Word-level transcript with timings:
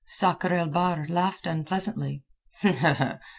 Sakr 0.03 0.51
el 0.51 0.67
Bahr 0.69 1.05
laughed 1.09 1.45
unpleasantly. 1.45 2.23